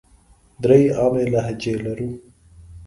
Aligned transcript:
درې 0.63 0.79
عامې 0.97 1.23
لهجې 1.33 1.73
لرو. 1.85 2.09